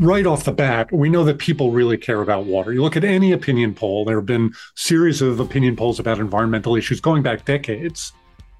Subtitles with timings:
[0.00, 2.72] right off the bat, we know that people really care about water.
[2.72, 6.74] You look at any opinion poll, there have been series of opinion polls about environmental
[6.74, 8.12] issues going back decades.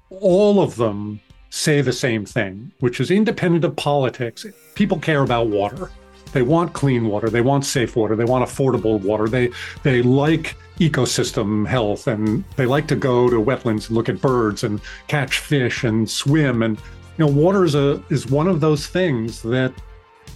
[0.09, 1.19] All of them
[1.49, 4.45] say the same thing, which is independent of politics.
[4.75, 5.89] People care about water.
[6.31, 7.29] They want clean water.
[7.29, 8.15] They want safe water.
[8.15, 9.27] They want affordable water.
[9.27, 9.49] They
[9.83, 14.63] they like ecosystem health and they like to go to wetlands and look at birds
[14.63, 16.77] and catch fish and swim and
[17.17, 19.71] you know water is a is one of those things that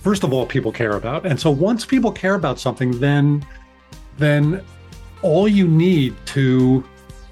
[0.05, 3.43] first of all people care about and so once people care about something then
[4.19, 4.63] then
[5.23, 6.85] all you need to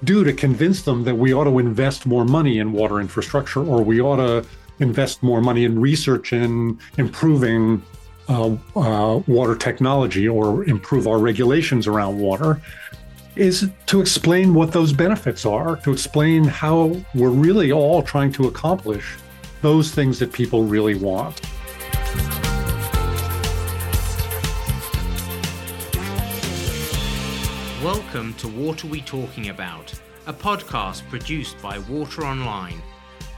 [0.05, 3.83] do to convince them that we ought to invest more money in water infrastructure or
[3.83, 4.43] we ought to
[4.79, 7.79] invest more money in research in improving
[8.27, 12.59] uh, uh, water technology or improve our regulations around water
[13.35, 18.47] is to explain what those benefits are, to explain how we're really all trying to
[18.47, 19.15] accomplish
[19.61, 21.39] those things that people really want.
[28.13, 29.91] Welcome to What Are We Talking About,
[30.27, 32.79] a podcast produced by Water Online.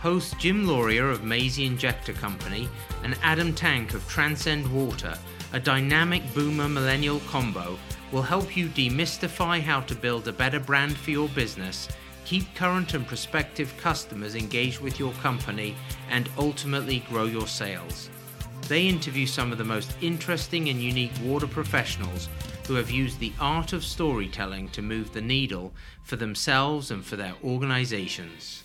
[0.01, 2.67] Hosts Jim Lauria of Mazzei Injector Company
[3.01, 5.17] and Adam Tank of Transcend Water,
[5.53, 7.79] a dynamic boomer millennial combo
[8.11, 11.87] will help you demystify how to build a better brand for your business,
[12.25, 15.73] keep current and prospective customers engaged with your company,
[16.09, 18.09] and ultimately grow your sales.
[18.67, 22.29] They interview some of the most interesting and unique water professionals
[22.67, 25.71] who have used the art of storytelling to move the needle
[26.03, 28.63] for themselves and for their organizations.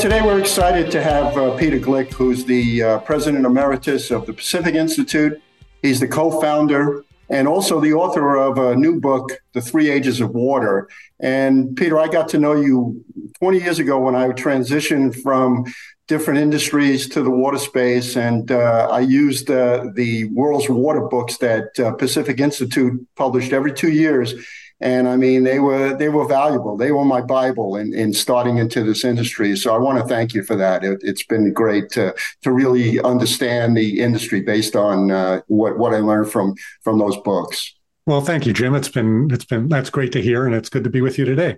[0.00, 4.32] Today, we're excited to have uh, Peter Gleick, who's the uh, president emeritus of the
[4.32, 5.40] Pacific Institute.
[5.80, 10.20] He's the co founder and also the author of a new book, The Three Ages
[10.20, 10.88] of Water.
[11.20, 13.04] And Peter, I got to know you
[13.40, 15.64] 20 years ago when I transitioned from
[16.08, 18.16] different industries to the water space.
[18.16, 23.72] And uh, I used uh, the world's water books that uh, Pacific Institute published every
[23.72, 24.34] two years
[24.80, 26.76] and I mean they were they were valuable.
[26.76, 29.56] They were my bible in, in starting into this industry.
[29.56, 30.84] So I want to thank you for that.
[30.84, 35.94] It, has been great to to really understand the industry based on uh, what what
[35.94, 37.74] I learned from from those books.
[38.06, 38.74] Well, thank you, Jim.
[38.74, 41.24] It's been it's been that's great to hear, and it's good to be with you
[41.24, 41.56] today.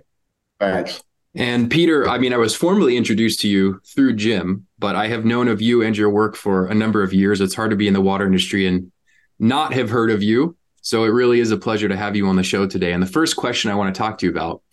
[0.59, 1.03] Thanks.
[1.35, 5.25] And Peter, I mean, I was formally introduced to you through Jim, but I have
[5.25, 7.39] known of you and your work for a number of years.
[7.39, 8.91] It's hard to be in the water industry and
[9.37, 10.57] not have heard of you.
[10.89, 12.93] So it really is a pleasure to have you on the show today.
[12.93, 14.63] And the first question I want to talk to you about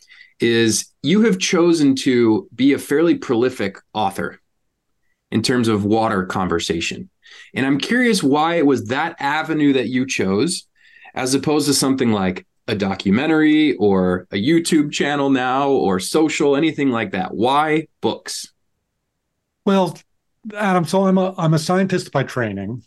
[0.40, 4.40] is you have chosen to be a fairly prolific author
[5.30, 7.10] in terms of water conversation.
[7.52, 10.66] And I'm curious why it was that avenue that you chose
[11.14, 16.88] as opposed to something like a documentary or a YouTube channel now or social, anything
[16.88, 17.34] like that.
[17.34, 18.54] Why books?
[19.66, 19.98] Well,
[20.54, 22.84] Adam, so I'm a I'm a scientist by training.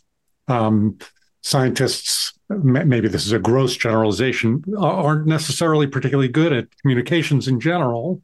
[0.48, 0.98] Um,
[1.42, 8.22] scientists maybe this is a gross generalization, aren't necessarily particularly good at communications in general,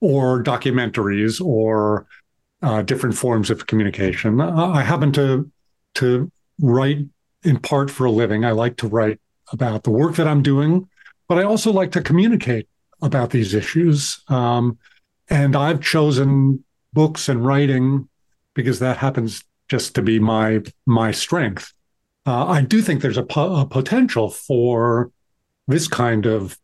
[0.00, 2.06] or documentaries, or
[2.62, 4.40] uh, different forms of communication.
[4.40, 5.50] I happen to
[5.94, 6.30] to
[6.60, 7.06] write
[7.44, 8.44] in part for a living.
[8.44, 9.20] I like to write
[9.52, 10.88] about the work that I'm doing,
[11.28, 12.68] but I also like to communicate
[13.00, 14.20] about these issues.
[14.28, 14.78] Um,
[15.30, 18.08] and I've chosen books and writing
[18.54, 21.72] because that happens just to be my my strength
[22.28, 25.10] uh, I do think there's a, po- a, potential for
[25.66, 26.58] this kind of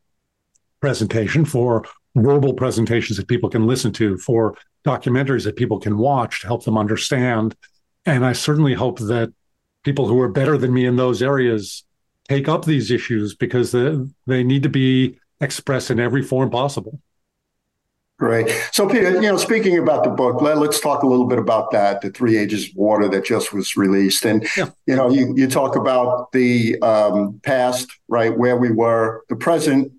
[0.81, 6.43] presentation, for verbal presentations that people can listen to, for documentaries that people can watch
[6.43, 7.57] to help them understand.
[8.05, 9.33] And I certainly hope that
[9.85, 11.85] people who are better than me in those areas
[12.29, 17.01] take up these issues because they, they need to be expressed in every form possible.
[18.17, 18.49] Great.
[18.71, 21.73] So, Peter, you know, speaking about the book, let, us talk a little bit about
[21.73, 24.25] that, the Three Ages of Water that just was released.
[24.25, 24.71] And, yeah.
[24.87, 29.93] you know, you, you talk about the um, past, right, where we were, the present,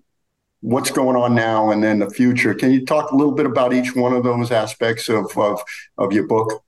[0.62, 2.54] what's going on now, and then the future.
[2.54, 5.62] Can you talk a little bit about each one of those aspects of, of,
[5.98, 6.64] of your book?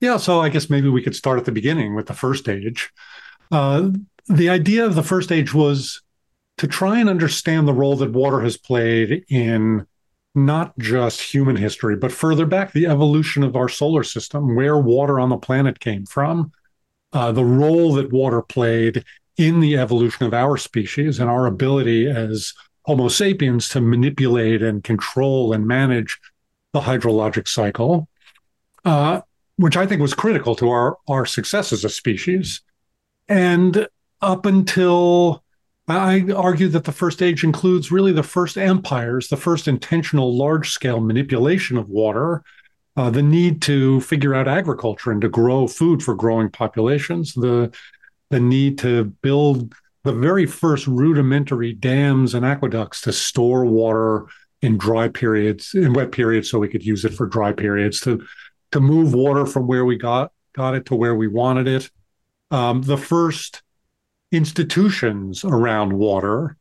[0.00, 0.16] Yeah.
[0.16, 2.90] So, I guess maybe we could start at the beginning with the first age.
[3.52, 3.90] Uh,
[4.26, 6.02] the idea of the first age was
[6.58, 9.86] to try and understand the role that water has played in
[10.34, 15.20] not just human history, but further back, the evolution of our solar system, where water
[15.20, 16.52] on the planet came from,
[17.12, 19.04] uh, the role that water played
[19.36, 24.82] in the evolution of our species and our ability as Homo sapiens to manipulate and
[24.82, 26.18] control and manage
[26.72, 28.08] the hydrologic cycle,
[28.84, 29.20] uh,
[29.56, 32.62] which I think was critical to our, our success as a species.
[33.28, 33.86] And
[34.20, 35.44] up until
[35.88, 40.70] I argue that the first age includes really the first empires, the first intentional large
[40.70, 42.44] scale manipulation of water
[42.96, 47.74] uh, the need to figure out agriculture and to grow food for growing populations, the
[48.30, 49.74] the need to build
[50.04, 54.26] the very first rudimentary dams and aqueducts to store water
[54.62, 58.22] in dry periods, in wet periods, so we could use it for dry periods to
[58.72, 61.90] to move water from where we got got it to where we wanted it.
[62.50, 63.62] Um, the first
[64.32, 66.56] institutions around water,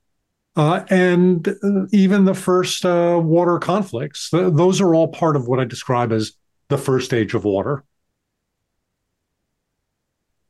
[0.55, 4.29] uh, and uh, even the first uh, water conflicts.
[4.29, 6.33] Th- those are all part of what I describe as
[6.67, 7.83] the first age of water.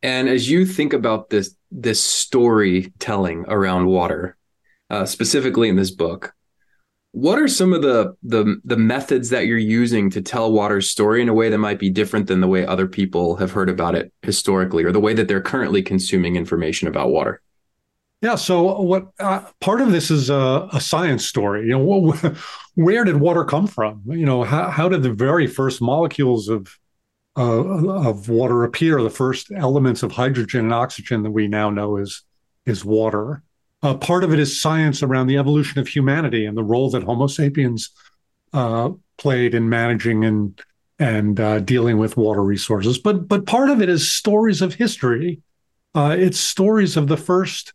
[0.03, 4.35] And as you think about this this storytelling around water,
[4.89, 6.33] uh, specifically in this book,
[7.13, 11.21] what are some of the, the the methods that you're using to tell water's story
[11.21, 13.95] in a way that might be different than the way other people have heard about
[13.95, 17.41] it historically, or the way that they're currently consuming information about water?
[18.21, 18.35] Yeah.
[18.35, 21.67] So, what uh, part of this is a, a, science story?
[21.67, 22.13] You know,
[22.75, 24.03] where did water come from?
[24.05, 26.77] You know, how, how did the very first molecules of
[27.35, 29.01] uh, of water appear?
[29.01, 32.23] The first elements of hydrogen and oxygen that we now know is
[32.65, 33.43] is water.
[33.83, 37.03] Uh, part of it is science around the evolution of humanity and the role that
[37.03, 37.89] Homo sapiens
[38.53, 40.61] uh, played in managing and
[40.99, 42.99] and uh, dealing with water resources.
[42.99, 45.41] But but part of it is stories of history.
[45.95, 47.73] Uh, it's stories of the first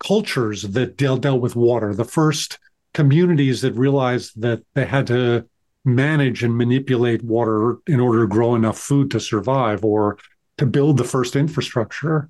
[0.00, 2.58] cultures that dealt dealt with water, the first
[2.92, 5.46] communities that realized that they had to
[5.84, 10.18] manage and manipulate water in order to grow enough food to survive or
[10.58, 12.28] to build the first infrastructure.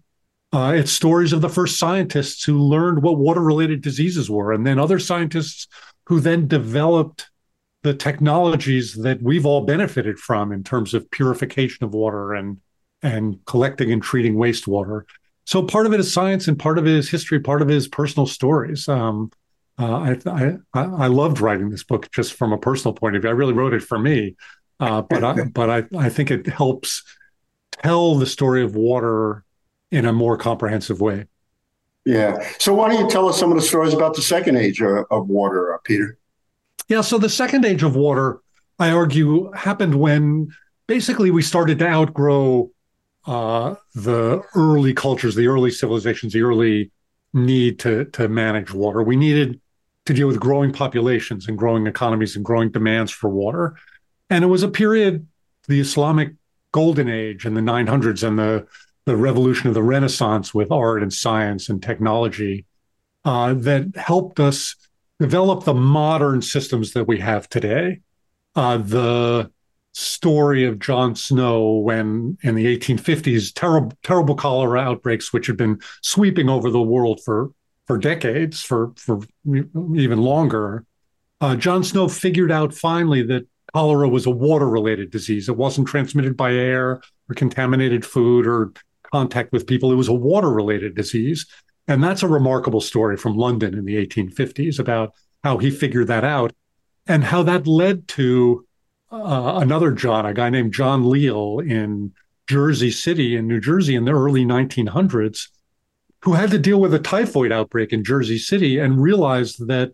[0.52, 4.66] Uh, it's stories of the first scientists who learned what water related diseases were, and
[4.66, 5.68] then other scientists
[6.06, 7.30] who then developed
[7.82, 12.58] the technologies that we've all benefited from in terms of purification of water and
[13.02, 15.04] and collecting and treating wastewater.
[15.46, 17.40] So part of it is science, and part of it is history.
[17.40, 18.88] Part of it is personal stories.
[18.88, 19.30] Um,
[19.78, 23.30] uh, I, I I loved writing this book just from a personal point of view.
[23.30, 24.36] I really wrote it for me,
[24.80, 27.04] uh, but I, but I I think it helps
[27.70, 29.44] tell the story of water
[29.90, 31.26] in a more comprehensive way.
[32.04, 32.46] Yeah.
[32.58, 35.04] So why don't you tell us some of the stories about the second age of,
[35.10, 36.18] of water, uh, Peter?
[36.88, 37.02] Yeah.
[37.02, 38.40] So the second age of water,
[38.78, 40.48] I argue, happened when
[40.86, 42.70] basically we started to outgrow
[43.26, 46.90] uh, the early cultures, the early civilizations, the early
[47.32, 49.02] need to to manage water.
[49.02, 49.60] We needed
[50.06, 53.76] to deal with growing populations and growing economies and growing demands for water.
[54.30, 55.26] And it was a period,
[55.68, 56.32] the Islamic
[56.72, 58.66] golden age in the 900s and the
[59.06, 62.66] the revolution of the Renaissance with art and science and technology
[63.24, 64.76] uh, that helped us
[65.18, 68.00] develop the modern systems that we have today.
[68.54, 69.50] Uh, the
[69.92, 75.80] story of John Snow when in the 1850s, terrible, terrible cholera outbreaks, which had been
[76.02, 77.50] sweeping over the world for,
[77.86, 80.84] for decades, for, for even longer.
[81.40, 85.48] Uh, John Snow figured out finally that cholera was a water related disease.
[85.48, 88.72] It wasn't transmitted by air or contaminated food or
[89.12, 89.92] contact with people.
[89.92, 91.46] It was a water related disease.
[91.88, 95.12] And that's a remarkable story from London in the 1850s about
[95.42, 96.52] how he figured that out
[97.06, 98.66] and how that led to
[99.10, 102.12] uh, another John, a guy named John Leal in
[102.48, 105.48] Jersey City in New Jersey in the early 1900s,
[106.22, 109.92] who had to deal with a typhoid outbreak in Jersey City and realized that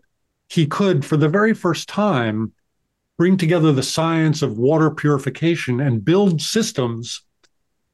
[0.49, 2.53] he could, for the very first time,
[3.17, 7.23] bring together the science of water purification and build systems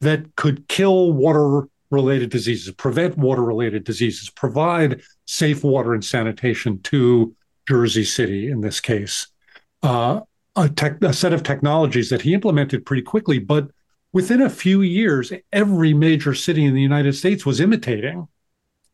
[0.03, 6.81] that could kill water related diseases, prevent water related diseases, provide safe water and sanitation
[6.81, 7.35] to
[7.67, 9.27] Jersey City in this case.
[9.81, 10.21] Uh,
[10.55, 13.69] a, tech, a set of technologies that he implemented pretty quickly, but
[14.11, 18.27] within a few years, every major city in the United States was imitating.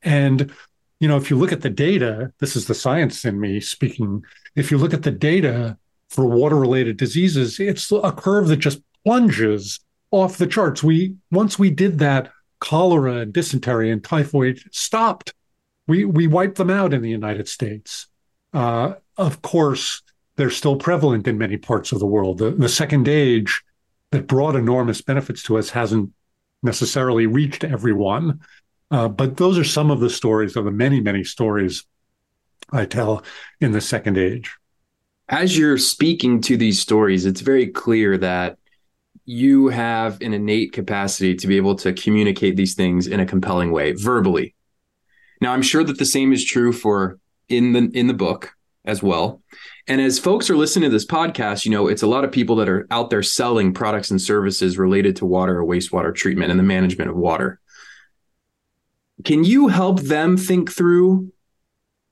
[0.02, 0.52] And,
[1.00, 4.24] you know, if you look at the data, this is the science in me speaking.
[4.56, 5.78] If you look at the data
[6.10, 9.80] for water related diseases, it's a curve that just plunges
[10.12, 10.84] off the charts.
[10.84, 15.34] We once we did that, cholera and dysentery and typhoid stopped.
[15.88, 18.08] We we wiped them out in the United States.
[18.54, 20.02] Uh, of course,
[20.36, 22.38] they're still prevalent in many parts of the world.
[22.38, 23.62] The, the second age
[24.12, 26.12] that brought enormous benefits to us hasn't
[26.64, 28.40] necessarily reached everyone.
[28.92, 31.86] Uh, but those are some of the stories of the many, many stories
[32.72, 33.24] I tell
[33.60, 34.56] in the second age.
[35.28, 38.58] As you're speaking to these stories, it's very clear that
[39.30, 43.72] you have an innate capacity to be able to communicate these things in a compelling
[43.72, 44.56] way verbally.
[45.40, 48.56] Now, I'm sure that the same is true for in the in the book
[48.86, 49.44] as well.
[49.88, 52.56] And as folks are listening to this podcast, you know, it's a lot of people
[52.56, 56.60] that are out there selling products and services related to water or wastewater treatment and
[56.60, 57.60] the management of water.
[59.26, 61.32] Can you help them think through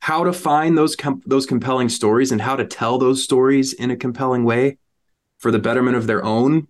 [0.02, 3.90] how to find those com- those compelling stories and how to tell those stories in
[3.90, 4.78] a compelling way?
[5.38, 6.68] for the betterment of their own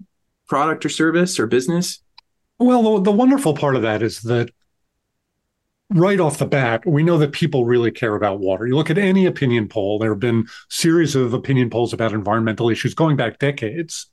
[0.48, 2.00] product or service or business?
[2.60, 4.50] Well, the, the wonderful part of that is that
[5.90, 8.68] right off the bat, we know that people really care about water.
[8.68, 12.70] You look at any opinion poll, there have been series of opinion polls about environmental
[12.70, 14.08] issues going back decades.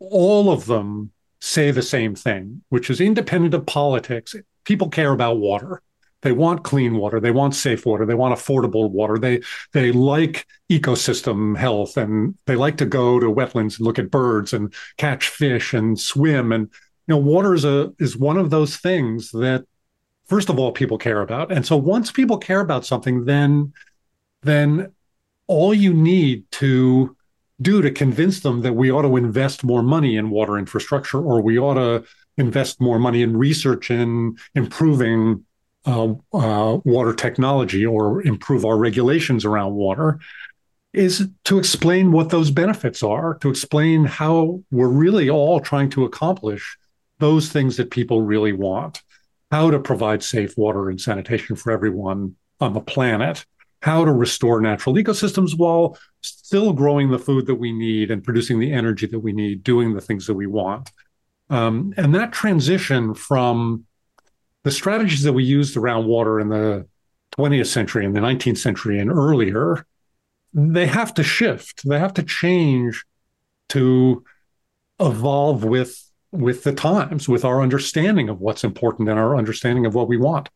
[0.00, 4.34] All of them say the same thing, which is independent of politics.
[4.64, 5.82] People care about water.
[6.24, 7.20] They want clean water.
[7.20, 8.06] They want safe water.
[8.06, 9.18] They want affordable water.
[9.18, 14.10] They they like ecosystem health and they like to go to wetlands and look at
[14.10, 16.50] birds and catch fish and swim.
[16.50, 16.70] And
[17.06, 19.66] you know, water is a is one of those things that
[20.24, 21.52] first of all people care about.
[21.52, 23.74] And so once people care about something, then
[24.42, 24.92] then
[25.46, 27.14] all you need to
[27.60, 31.42] do to convince them that we ought to invest more money in water infrastructure or
[31.42, 32.02] we ought to
[32.38, 35.44] invest more money in research and improving
[35.86, 40.18] uh, uh, water technology or improve our regulations around water
[40.92, 46.04] is to explain what those benefits are, to explain how we're really all trying to
[46.04, 46.78] accomplish
[47.18, 49.02] those things that people really want,
[49.50, 53.44] how to provide safe water and sanitation for everyone on the planet,
[53.82, 58.58] how to restore natural ecosystems while still growing the food that we need and producing
[58.58, 60.90] the energy that we need, doing the things that we want.
[61.50, 63.84] Um, and that transition from
[64.64, 66.86] the strategies that we used around water in the
[67.38, 69.86] 20th century and the 19th century and earlier,
[70.52, 71.86] they have to shift.
[71.86, 73.04] They have to change
[73.70, 74.24] to
[75.00, 76.00] evolve with
[76.32, 80.16] with the times, with our understanding of what's important and our understanding of what we
[80.16, 80.48] want.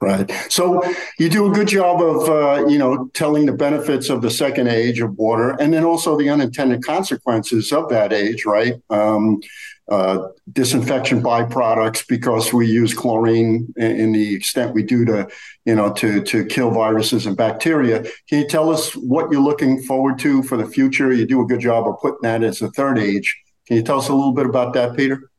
[0.00, 0.30] Right.
[0.48, 0.82] So
[1.18, 4.68] you do a good job of, uh, you know, telling the benefits of the second
[4.68, 8.46] age of water, and then also the unintended consequences of that age.
[8.46, 8.74] Right.
[8.88, 9.40] Um,
[9.88, 15.26] uh, disinfection byproducts because we use chlorine in, in, the extent we do to,
[15.64, 18.02] you know, to to kill viruses and bacteria.
[18.28, 21.12] Can you tell us what you're looking forward to for the future?
[21.12, 23.34] You do a good job of putting that as a third age.
[23.66, 25.30] Can you tell us a little bit about that, Peter?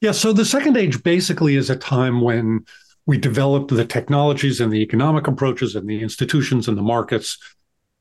[0.00, 0.12] Yeah.
[0.12, 2.64] So the second age basically is a time when
[3.06, 7.38] we developed the technologies and the economic approaches and the institutions and the markets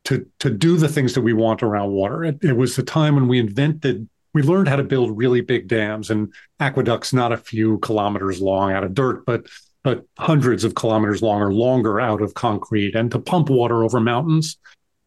[0.04, 2.24] to to do the things that we want around water.
[2.24, 5.70] It, it was the time when we invented we learned how to build really big
[5.70, 9.48] dams and aqueducts, not a few kilometers long out of dirt, but
[9.82, 14.02] but hundreds of kilometers long or longer out of concrete, and to pump water over
[14.02, 14.58] mountains,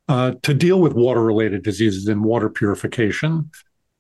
[0.09, 3.51] uh, to deal with water-related diseases and water purification.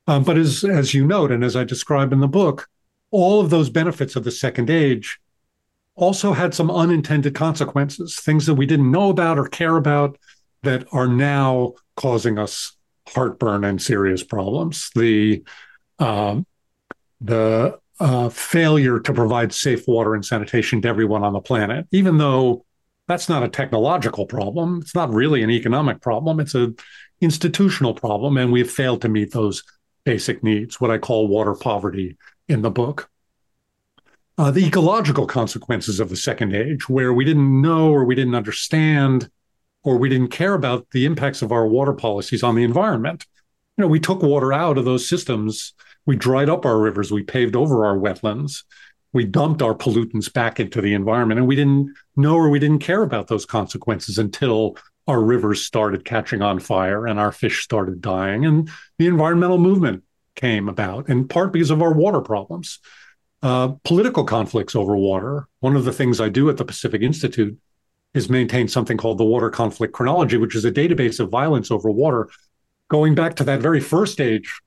[0.06, 2.66] Um, but as as you note, and as I describe in the book,
[3.10, 5.20] all of those benefits of the second age
[5.94, 10.16] also had some unintended consequences, things that we didn't know about or care about
[10.62, 12.77] that are now causing us
[13.14, 14.90] heartburn and serious problems.
[14.94, 15.42] The
[15.98, 16.46] um,
[17.20, 22.18] the uh, failure to provide safe water and sanitation to everyone on the planet, even
[22.18, 22.64] though
[23.08, 26.38] that's not a technological problem, it's not really an economic problem.
[26.38, 26.76] It's an
[27.20, 29.64] institutional problem, and we've failed to meet those
[30.04, 30.80] basic needs.
[30.80, 32.16] What I call water poverty
[32.48, 33.10] in the book.
[34.36, 38.36] Uh, the ecological consequences of the second age, where we didn't know or we didn't
[38.36, 39.28] understand
[39.88, 43.24] or we didn't care about the impacts of our water policies on the environment.
[43.78, 45.72] You know, we took water out of those systems.
[46.04, 47.10] We dried up our rivers.
[47.10, 48.64] We paved over our wetlands.
[49.14, 51.38] We dumped our pollutants back into the environment.
[51.38, 54.76] And we didn't know or we didn't care about those consequences until
[55.06, 58.44] our rivers started catching on fire and our fish started dying.
[58.44, 58.68] And
[58.98, 60.04] the environmental movement
[60.34, 62.78] came about, in part because of our water problems.
[63.40, 65.48] Uh, political conflicts over water.
[65.60, 67.56] One of the things I do at the Pacific Institute
[68.14, 71.90] has maintained something called the Water Conflict Chronology, which is a database of violence over
[71.90, 72.28] water
[72.88, 74.60] going back to that very first stage,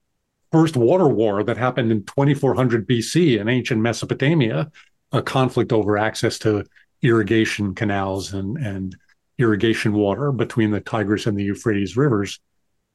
[0.52, 4.72] first water war that happened in 2400 BC in ancient Mesopotamia,
[5.12, 6.64] a conflict over access to
[7.02, 8.96] irrigation canals and, and
[9.38, 12.40] irrigation water between the Tigris and the Euphrates rivers.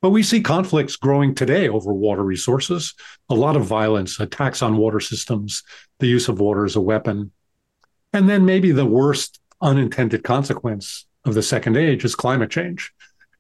[0.01, 2.95] But we see conflicts growing today over water resources,
[3.29, 5.63] a lot of violence, attacks on water systems,
[5.99, 7.33] the use of water as a weapon.
[8.13, 12.93] And then maybe the worst unintended consequence of the second age is climate change.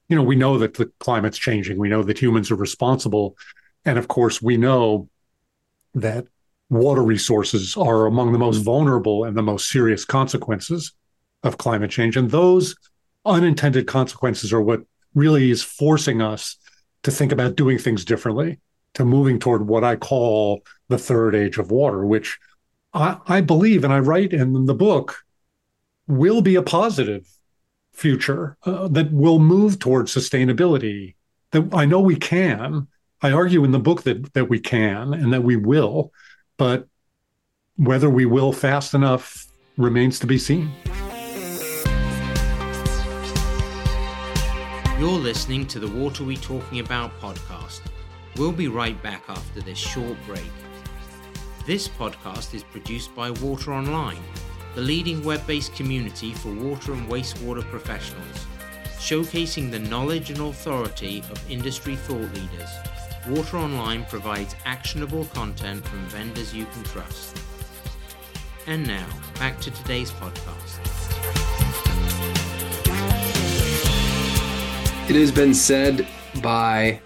[0.08, 1.78] You know, we know that the climate's changing.
[1.78, 3.36] We know that humans are responsible.
[3.84, 5.08] And of course, we know
[5.94, 6.26] that
[6.68, 10.92] water resources are among the most vulnerable and the most serious consequences
[11.42, 12.16] of climate change.
[12.16, 12.76] And those
[13.24, 14.82] unintended consequences are what
[15.14, 16.56] really is forcing us
[17.02, 18.58] to think about doing things differently,
[18.94, 22.38] to moving toward what I call the third age of water, which
[22.92, 25.16] I, I believe, and I write in the book,
[26.06, 27.26] will be a positive
[27.92, 31.14] future uh, that will move towards sustainability.
[31.52, 32.88] That I know we can.
[33.22, 36.12] I argue in the book that that we can and that we will,
[36.58, 36.86] but
[37.76, 39.46] whether we will fast enough
[39.76, 40.70] remains to be seen.
[44.98, 47.82] You're listening to the Water We Talking About podcast.
[48.36, 50.50] We'll be right back after this short break.
[51.66, 54.22] This podcast is produced by Water Online,
[54.76, 58.46] the leading web based community for water and wastewater professionals,
[58.98, 62.68] showcasing the knowledge and authority of industry thought leaders.
[63.26, 67.38] Water Online provides actionable content from vendors you can trust.
[68.66, 69.06] And now,
[69.38, 70.82] back to today's podcast.
[75.08, 76.06] It has been said
[76.42, 77.00] by,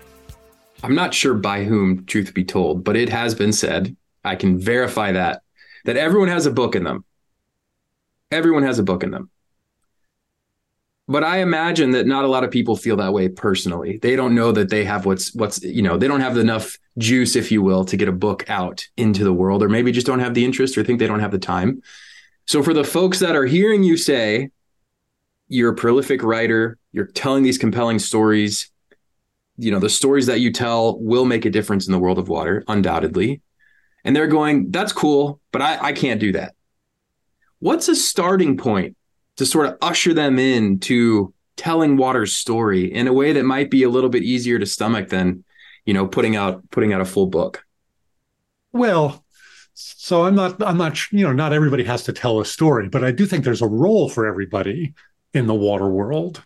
[0.82, 4.58] I'm not sure by whom, truth be told, but it has been said I can
[4.58, 5.42] verify that
[5.84, 7.04] that everyone has a book in them.
[8.30, 9.30] Everyone has a book in them.
[11.08, 13.98] But I imagine that not a lot of people feel that way personally.
[14.00, 17.34] They don't know that they have what's what's you know, they don't have enough juice
[17.34, 20.20] if you will to get a book out into the world or maybe just don't
[20.20, 21.82] have the interest or think they don't have the time.
[22.46, 24.50] So for the folks that are hearing you say
[25.48, 28.70] you're a prolific writer, you're telling these compelling stories,
[29.56, 32.28] you know, the stories that you tell will make a difference in the world of
[32.28, 33.42] water undoubtedly
[34.04, 36.54] and they're going, that's cool, but I, I can't do that.
[37.60, 38.96] What's a starting point
[39.36, 43.70] to sort of usher them in to telling water's story in a way that might
[43.70, 45.44] be a little bit easier to stomach than,
[45.84, 47.64] you know, putting out putting out a full book?
[48.72, 49.24] Well,
[49.74, 53.04] so I'm not I'm not you know not everybody has to tell a story, but
[53.04, 54.94] I do think there's a role for everybody
[55.32, 56.44] in the water world.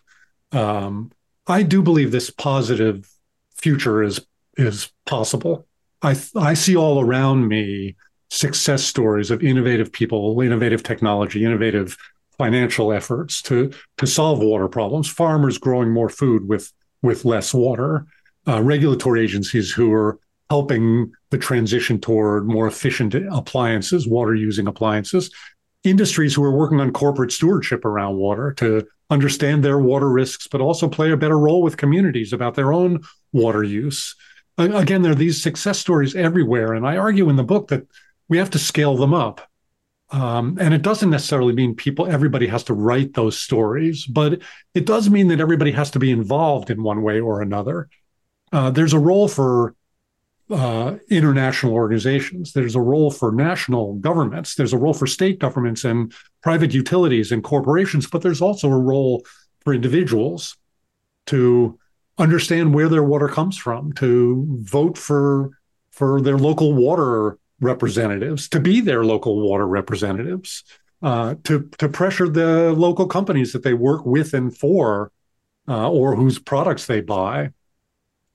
[0.51, 1.11] Um,
[1.47, 3.09] I do believe this positive
[3.55, 4.25] future is
[4.57, 5.67] is possible.
[6.01, 7.95] I I see all around me
[8.29, 11.97] success stories of innovative people, innovative technology, innovative
[12.37, 15.09] financial efforts to to solve water problems.
[15.09, 18.05] Farmers growing more food with with less water,
[18.47, 25.31] uh, regulatory agencies who are helping the transition toward more efficient appliances, water using appliances,
[25.83, 30.61] industries who are working on corporate stewardship around water to understand their water risks, but
[30.61, 32.99] also play a better role with communities about their own
[33.33, 34.15] water use
[34.57, 36.73] again, there are these success stories everywhere.
[36.73, 37.85] And I argue in the book that
[38.27, 39.49] we have to scale them up.
[40.11, 44.41] Um, and it doesn't necessarily mean people, everybody has to write those stories, but
[44.73, 47.89] it does mean that everybody has to be involved in one way or another.
[48.51, 49.75] Uh, there's a role for
[50.51, 52.53] uh, international organizations.
[52.53, 54.55] There's a role for national governments.
[54.55, 58.79] There's a role for state governments and private utilities and corporations, but there's also a
[58.79, 59.25] role
[59.61, 60.55] for individuals
[61.27, 61.79] to
[62.19, 65.49] understand where their water comes from, to vote for
[65.91, 70.63] for their local water representatives, to be their local water representatives,
[71.01, 75.11] uh, to to pressure the local companies that they work with and for,
[75.67, 77.51] uh, or whose products they buy,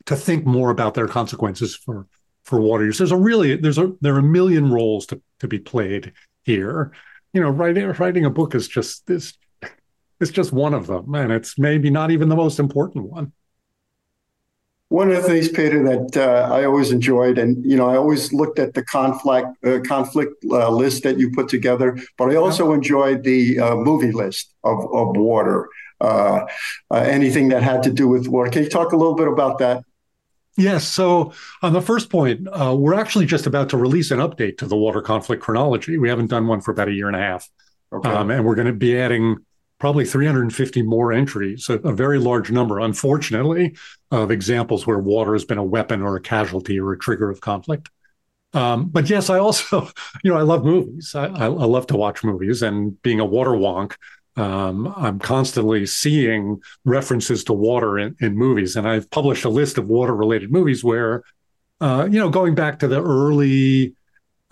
[0.06, 2.06] to think more about their consequences for
[2.44, 2.98] for water use.
[2.98, 6.92] There's a really there's a there are a million roles to to be played here.
[7.32, 9.34] You know, writing writing a book is just this.
[10.20, 13.32] It's just one of them, and it's maybe not even the most important one.
[14.90, 18.32] One of the things, Peter, that uh, I always enjoyed, and you know, I always
[18.32, 22.72] looked at the conflict uh, conflict uh, list that you put together, but I also
[22.72, 25.68] enjoyed the uh, movie list of of water.
[26.00, 26.46] Uh,
[26.90, 28.50] uh, anything that had to do with water.
[28.50, 29.84] Can you talk a little bit about that?
[30.56, 30.88] Yes.
[30.88, 34.76] So, on the first point, we're actually just about to release an update to the
[34.76, 35.98] water conflict chronology.
[35.98, 37.48] We haven't done one for about a year and a half,
[37.92, 38.08] okay.
[38.08, 39.36] um, and we're going to be adding
[39.80, 43.74] probably 350 more entries, a, a, very large number, unfortunately,
[44.10, 47.40] of examples where water has been a weapon or a casualty or a trigger of
[47.40, 47.90] conflict.
[48.52, 49.88] Um, but yes, I also,
[50.22, 51.14] you know, I love movies.
[51.14, 53.96] I, I, I love to watch movies, and being a water wonk,
[54.36, 58.76] um, I'm constantly seeing references to water in, in, movies.
[58.76, 61.24] And I've published a list of water-related movies where,
[61.80, 63.94] uh, you know, going back to the early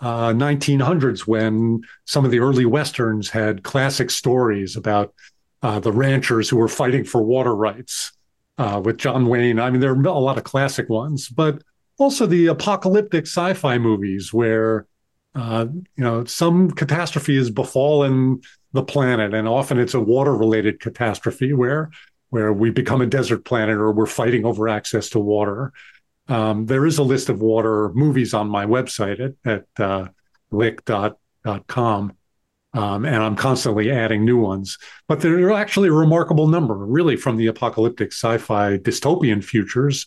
[0.01, 5.13] uh, 1900s when some of the early westerns had classic stories about
[5.61, 8.13] uh, the ranchers who were fighting for water rights
[8.57, 9.59] uh, with John Wayne.
[9.59, 11.61] I mean, there are a lot of classic ones, but
[11.97, 14.87] also the apocalyptic sci-fi movies where
[15.35, 18.41] uh, you know some catastrophe has befallen
[18.73, 21.91] the planet, and often it's a water-related catastrophe where
[22.29, 25.73] where we become a desert planet or we're fighting over access to water.
[26.29, 29.33] Um, there is a list of water movies on my website at,
[29.77, 30.07] at uh,
[30.51, 32.13] gleick.com.
[32.71, 34.77] Um, and I'm constantly adding new ones.
[35.07, 40.05] But there are actually a remarkable number, really, from the apocalyptic sci fi dystopian futures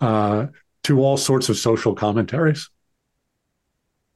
[0.00, 0.46] uh,
[0.82, 2.68] to all sorts of social commentaries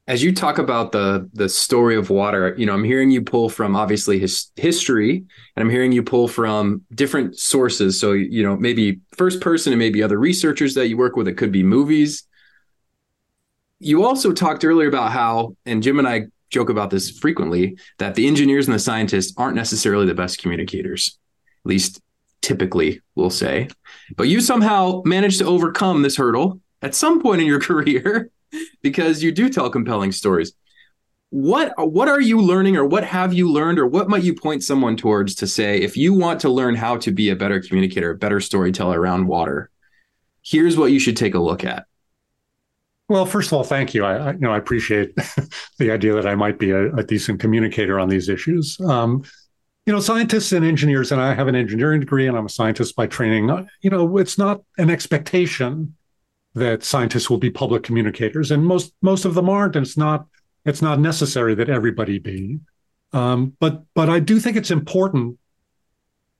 [0.07, 3.49] as you talk about the the story of water you know i'm hearing you pull
[3.49, 5.17] from obviously his history
[5.57, 7.99] and i'm hearing you pull from different sources.
[7.99, 11.35] So you know maybe first person and maybe other researchers that you work with it
[11.35, 12.27] could be movies.
[13.81, 18.15] You also talked earlier about how and jim and i joke about this frequently that
[18.15, 21.19] the engineers and the scientists aren't necessarily the best communicators
[21.65, 22.01] at least
[22.43, 23.69] typically we'll say.
[24.17, 28.31] But you somehow managed to overcome this hurdle at some point in your career
[28.83, 30.53] because you do tell compelling stories.
[31.31, 34.63] What what are you learning or what have you learned or what might you point
[34.63, 38.11] someone towards to say if you want to learn how to be a better communicator,
[38.11, 39.71] a better storyteller around water,
[40.43, 41.87] here's what you should take a look at.
[43.09, 44.05] Well, first of all, thank you.
[44.05, 45.17] I, I you know I appreciate
[45.79, 48.79] the idea that I might be a, a decent communicator on these issues.
[48.81, 49.25] Um,
[49.87, 52.97] you know, scientists and engineers, and I have an engineering degree, and I'm a scientist
[52.97, 53.49] by training.
[53.83, 55.95] You know, it's not an expectation
[56.55, 59.77] that scientists will be public communicators, and most most of them aren't.
[59.77, 60.27] And it's not
[60.65, 62.59] it's not necessary that everybody be.
[63.13, 65.39] Um, but but I do think it's important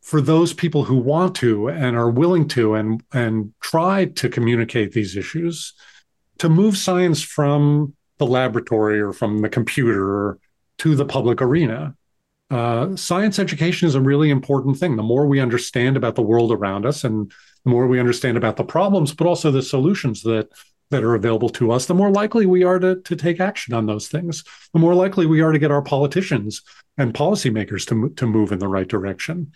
[0.03, 4.93] for those people who want to and are willing to and and try to communicate
[4.93, 5.73] these issues
[6.39, 10.39] to move science from the laboratory or from the computer
[10.79, 11.95] to the public arena.
[12.51, 14.97] Uh, science education is a really important thing.
[14.97, 17.33] The more we understand about the world around us and
[17.65, 20.51] the more we understand about the problems, but also the solutions that
[20.91, 23.87] that are available to us, the more likely we are to, to take action on
[23.87, 24.45] those things.
[24.73, 26.63] The more likely we are to get our politicians
[26.99, 29.53] and policymakers to, to move in the right direction.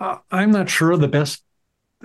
[0.00, 1.42] Uh, I'm not sure the best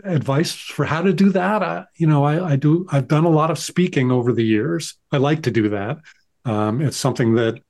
[0.04, 1.62] advice for how to do that.
[1.62, 2.88] I, you know, I, I, do.
[2.92, 4.98] I've done a lot of speaking over the years.
[5.12, 6.00] I like to do that.
[6.44, 7.62] Um, it's something that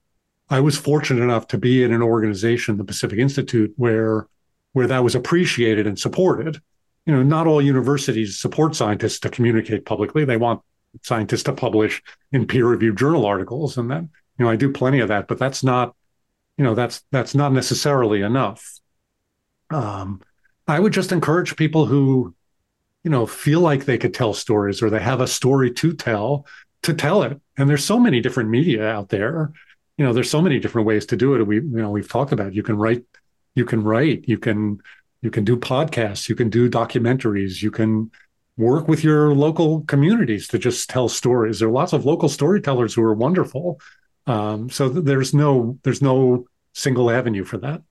[0.49, 4.27] I was fortunate enough to be in an organization, the Pacific Institute, where
[4.71, 6.59] where that was appreciated and supported.
[7.05, 10.25] You know, not all universities support scientists to communicate publicly.
[10.25, 10.61] They want
[11.01, 14.03] scientists to publish in peer-reviewed journal articles, and that
[14.37, 15.95] you know, I do plenty of that, but that's not,
[16.57, 18.79] you know, that's that's not necessarily enough.
[19.69, 20.21] Um,
[20.67, 22.33] I would just encourage people who,
[23.03, 26.45] you know, feel like they could tell stories or they have a story to tell
[26.83, 27.39] to tell it.
[27.57, 29.51] And there's so many different media out there.
[29.97, 31.43] You know, there's so many different ways to do it.
[31.45, 32.53] We, you know, we've talked about.
[32.53, 33.03] You can write,
[33.55, 34.79] you can write, you can,
[35.23, 38.11] you can do podcasts, you can do documentaries, you can
[38.57, 41.59] work with your local communities to just tell stories.
[41.59, 43.79] There are lots of local storytellers who are wonderful.
[44.27, 47.81] Um, so there's no, there's no single avenue for that.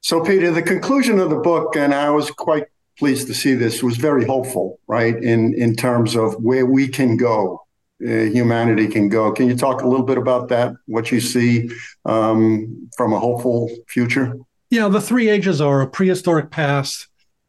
[0.00, 2.66] So, Peter, the conclusion of the book, and I was quite
[2.98, 5.16] pleased to see this, was very hopeful, right?
[5.16, 7.64] In in terms of where we can go,
[8.06, 9.32] uh, humanity can go.
[9.32, 10.74] Can you talk a little bit about that?
[10.86, 11.70] What you see
[12.04, 14.36] um, from a hopeful future?
[14.74, 17.06] Yeah, the three ages are a prehistoric past,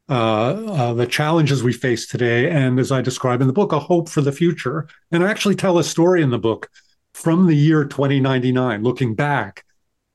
[0.08, 3.80] uh, uh, the challenges we face today, and as I describe in the book, a
[3.80, 4.88] hope for the future.
[5.12, 6.70] And I actually tell a story in the book
[7.16, 9.66] from the year 2099, looking back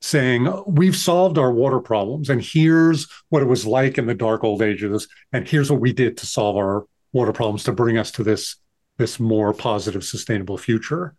[0.01, 4.44] saying we've solved our water problems and here's what it was like in the dark
[4.44, 8.12] old ages and here's what we did to solve our water problems to bring us
[8.12, 8.57] to this
[8.99, 11.14] this more positive sustainable future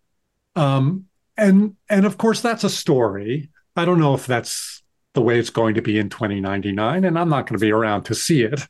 [0.55, 1.05] um,
[1.37, 4.80] and and of course that's a story i don't know if that's
[5.13, 8.03] the way it's going to be in 2099 and i'm not going to be around
[8.03, 8.67] to see it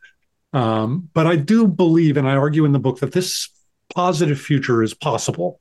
[0.53, 3.49] um, but i do believe and i argue in the book that this
[3.93, 5.59] positive future is possible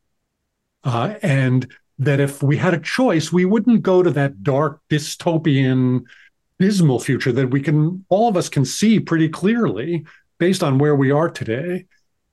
[0.85, 1.67] uh, and
[2.01, 6.03] that if we had a choice, we wouldn't go to that dark, dystopian,
[6.59, 10.05] dismal future that we can, all of us can see pretty clearly
[10.39, 11.85] based on where we are today.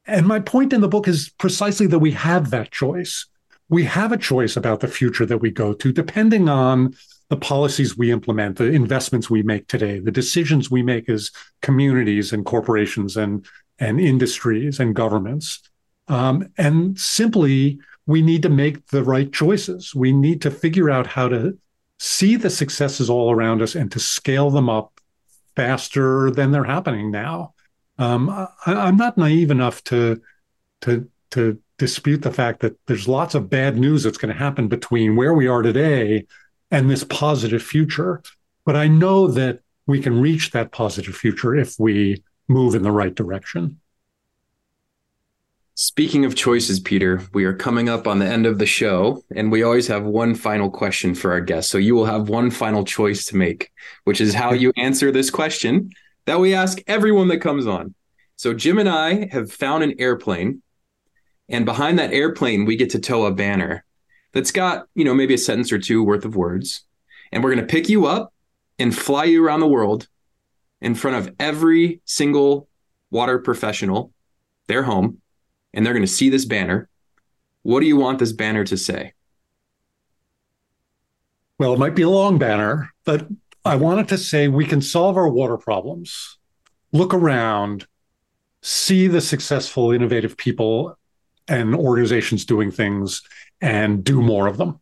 [0.05, 3.25] And my point in the book is precisely that we have that choice.
[3.67, 6.95] We have a choice about the future that we go to, depending on
[7.29, 12.31] the policies we implement, the investments we make today, the decisions we make as communities
[12.31, 13.45] and corporations and,
[13.79, 15.61] and industries and governments.
[16.07, 19.93] Um, and simply, we need to make the right choices.
[19.93, 21.57] We need to figure out how to
[21.99, 25.01] see the successes all around us and to scale them up
[25.55, 27.53] faster than they're happening now.
[27.97, 30.21] Um, I, am not naive enough to
[30.81, 34.67] to to dispute the fact that there's lots of bad news that's going to happen
[34.67, 36.25] between where we are today
[36.71, 38.21] and this positive future.
[38.65, 42.91] But I know that we can reach that positive future if we move in the
[42.91, 43.79] right direction.
[45.79, 49.51] Speaking of choices, Peter, we are coming up on the end of the show, and
[49.51, 51.71] we always have one final question for our guests.
[51.71, 53.71] So you will have one final choice to make,
[54.03, 55.91] which is how you answer this question
[56.25, 57.93] that we ask everyone that comes on.
[58.37, 60.63] So Jim and I have found an airplane,
[61.47, 63.85] and behind that airplane, we get to tow a banner
[64.37, 66.83] that's got, you know, maybe a sentence or two worth of words.
[67.31, 68.31] And we're going to pick you up
[68.77, 70.07] and fly you around the world
[70.79, 72.69] in front of every single
[73.09, 74.13] water professional,
[74.67, 75.21] their home
[75.73, 76.87] and they're going to see this banner.
[77.63, 79.13] What do you want this banner to say?
[81.59, 83.27] Well, it might be a long banner, but
[83.65, 86.37] I wanted to say we can solve our water problems.
[86.93, 87.87] Look around,
[88.61, 90.97] see the successful, innovative people
[91.47, 93.21] and organizations doing things,
[93.61, 94.79] and do more of them.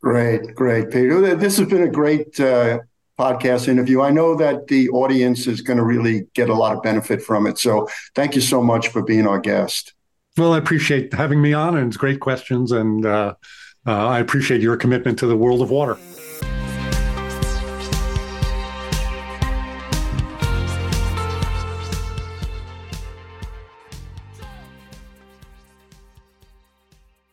[0.00, 1.34] Great, great, Peter.
[1.34, 2.78] This has been a great uh,
[3.18, 4.00] podcast interview.
[4.00, 7.46] I know that the audience is going to really get a lot of benefit from
[7.46, 7.58] it.
[7.58, 9.94] So thank you so much for being our guest.
[10.36, 13.34] Well, I appreciate having me on, and it's great questions, and uh,
[13.86, 15.98] uh, I appreciate your commitment to the world of water.